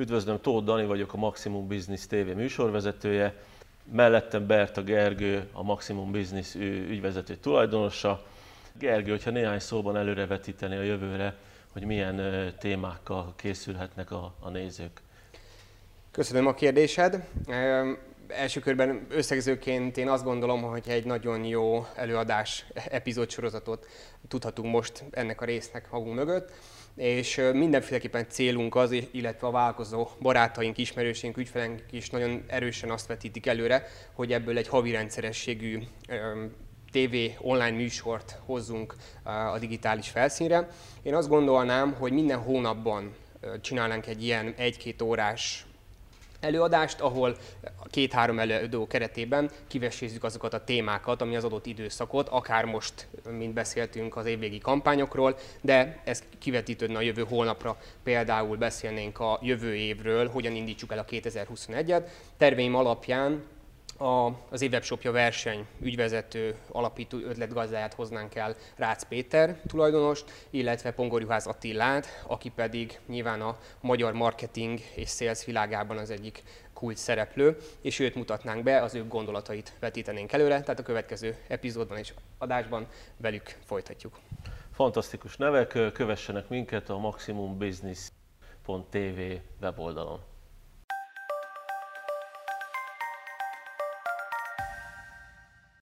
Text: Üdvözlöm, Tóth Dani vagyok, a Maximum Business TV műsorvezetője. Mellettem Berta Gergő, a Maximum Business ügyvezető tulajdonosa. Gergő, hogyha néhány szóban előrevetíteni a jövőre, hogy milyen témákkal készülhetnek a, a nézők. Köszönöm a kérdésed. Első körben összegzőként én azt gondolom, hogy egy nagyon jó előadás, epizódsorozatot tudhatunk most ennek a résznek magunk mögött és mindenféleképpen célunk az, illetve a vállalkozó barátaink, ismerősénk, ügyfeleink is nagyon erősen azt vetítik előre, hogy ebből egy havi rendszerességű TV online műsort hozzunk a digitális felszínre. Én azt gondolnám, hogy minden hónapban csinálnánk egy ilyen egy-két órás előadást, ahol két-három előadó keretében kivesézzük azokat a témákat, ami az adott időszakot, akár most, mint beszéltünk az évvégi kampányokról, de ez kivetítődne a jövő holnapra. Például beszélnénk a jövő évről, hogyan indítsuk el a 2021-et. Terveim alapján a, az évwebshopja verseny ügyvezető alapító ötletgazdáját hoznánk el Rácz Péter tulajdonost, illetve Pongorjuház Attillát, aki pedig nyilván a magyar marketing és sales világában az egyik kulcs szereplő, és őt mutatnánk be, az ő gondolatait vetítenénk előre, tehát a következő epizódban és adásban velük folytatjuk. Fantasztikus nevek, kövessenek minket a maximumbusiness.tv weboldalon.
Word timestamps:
Üdvözlöm, 0.00 0.40
Tóth 0.40 0.64
Dani 0.64 0.84
vagyok, 0.84 1.12
a 1.12 1.16
Maximum 1.16 1.68
Business 1.68 2.06
TV 2.06 2.14
műsorvezetője. 2.14 3.34
Mellettem 3.92 4.46
Berta 4.46 4.82
Gergő, 4.82 5.48
a 5.52 5.62
Maximum 5.62 6.12
Business 6.12 6.54
ügyvezető 6.88 7.36
tulajdonosa. 7.36 8.22
Gergő, 8.78 9.10
hogyha 9.10 9.30
néhány 9.30 9.58
szóban 9.58 9.96
előrevetíteni 9.96 10.76
a 10.76 10.82
jövőre, 10.82 11.34
hogy 11.72 11.84
milyen 11.84 12.20
témákkal 12.58 13.32
készülhetnek 13.36 14.10
a, 14.10 14.34
a 14.40 14.48
nézők. 14.48 15.00
Köszönöm 16.10 16.46
a 16.46 16.54
kérdésed. 16.54 17.28
Első 18.32 18.60
körben 18.60 19.06
összegzőként 19.10 19.96
én 19.96 20.08
azt 20.08 20.24
gondolom, 20.24 20.62
hogy 20.62 20.88
egy 20.88 21.04
nagyon 21.04 21.44
jó 21.44 21.86
előadás, 21.94 22.66
epizódsorozatot 22.74 23.86
tudhatunk 24.28 24.72
most 24.72 25.04
ennek 25.10 25.40
a 25.40 25.44
résznek 25.44 25.90
magunk 25.90 26.14
mögött 26.14 26.52
és 26.96 27.40
mindenféleképpen 27.52 28.26
célunk 28.28 28.74
az, 28.74 28.94
illetve 29.10 29.46
a 29.46 29.50
vállalkozó 29.50 30.08
barátaink, 30.20 30.78
ismerősénk, 30.78 31.36
ügyfeleink 31.36 31.82
is 31.90 32.10
nagyon 32.10 32.44
erősen 32.46 32.90
azt 32.90 33.06
vetítik 33.06 33.46
előre, 33.46 33.86
hogy 34.12 34.32
ebből 34.32 34.58
egy 34.58 34.68
havi 34.68 34.90
rendszerességű 34.90 35.78
TV 36.92 37.16
online 37.38 37.70
műsort 37.76 38.38
hozzunk 38.44 38.94
a 39.52 39.58
digitális 39.58 40.08
felszínre. 40.08 40.68
Én 41.02 41.14
azt 41.14 41.28
gondolnám, 41.28 41.92
hogy 41.92 42.12
minden 42.12 42.38
hónapban 42.38 43.14
csinálnánk 43.60 44.06
egy 44.06 44.22
ilyen 44.22 44.54
egy-két 44.56 45.02
órás 45.02 45.66
előadást, 46.40 47.00
ahol 47.00 47.36
két-három 47.90 48.38
előadó 48.38 48.86
keretében 48.86 49.50
kivesézzük 49.66 50.24
azokat 50.24 50.54
a 50.54 50.64
témákat, 50.64 51.20
ami 51.20 51.36
az 51.36 51.44
adott 51.44 51.66
időszakot, 51.66 52.28
akár 52.28 52.64
most, 52.64 53.06
mint 53.30 53.54
beszéltünk 53.54 54.16
az 54.16 54.26
évvégi 54.26 54.58
kampányokról, 54.58 55.36
de 55.60 56.00
ez 56.04 56.22
kivetítődne 56.38 56.98
a 56.98 57.00
jövő 57.00 57.24
holnapra. 57.28 57.76
Például 58.02 58.56
beszélnénk 58.56 59.18
a 59.20 59.38
jövő 59.42 59.74
évről, 59.74 60.28
hogyan 60.28 60.54
indítsuk 60.54 60.92
el 60.92 60.98
a 60.98 61.04
2021-et. 61.04 62.02
Terveim 62.36 62.74
alapján 62.74 63.42
a, 64.00 64.36
az 64.50 64.62
évwebshopja 64.62 65.12
verseny 65.12 65.66
ügyvezető 65.80 66.56
alapító 66.68 67.18
ötletgazdáját 67.18 67.94
hoznánk 67.94 68.34
el 68.34 68.56
Rácz 68.76 69.08
Péter 69.08 69.60
tulajdonost, 69.66 70.46
illetve 70.50 70.90
Pongorjuház 70.90 71.46
Attillát, 71.46 72.22
aki 72.26 72.48
pedig 72.48 72.98
nyilván 73.06 73.40
a 73.40 73.58
magyar 73.80 74.12
marketing 74.12 74.78
és 74.94 75.10
sales 75.10 75.44
világában 75.44 75.98
az 75.98 76.10
egyik 76.10 76.42
kulcs 76.72 76.96
szereplő, 76.96 77.56
és 77.80 77.98
őt 77.98 78.14
mutatnánk 78.14 78.62
be, 78.62 78.82
az 78.82 78.94
ő 78.94 79.08
gondolatait 79.08 79.72
vetítenénk 79.80 80.32
előre, 80.32 80.60
tehát 80.60 80.78
a 80.78 80.82
következő 80.82 81.36
epizódban 81.48 81.98
és 81.98 82.12
adásban 82.38 82.86
velük 83.16 83.56
folytatjuk. 83.64 84.18
Fantasztikus 84.72 85.36
nevek, 85.36 85.92
kövessenek 85.92 86.48
minket 86.48 86.88
a 86.88 86.98
maximumbusiness.tv 86.98 89.20
weboldalon. 89.60 90.20